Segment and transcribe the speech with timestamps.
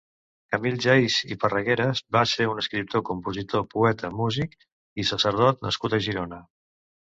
[0.53, 4.59] Camil Geis i Parragueras va ser un escriptor, compositor, poeta, músic
[5.05, 6.45] i sacerdot nascut a Girona.